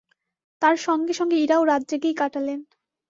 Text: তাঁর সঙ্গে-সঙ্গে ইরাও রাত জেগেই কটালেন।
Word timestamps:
তাঁর 0.61 0.75
সঙ্গে-সঙ্গে 0.77 1.37
ইরাও 1.37 1.63
রাত 1.65 1.81
জেগেই 1.89 2.15
কটালেন। 2.17 2.59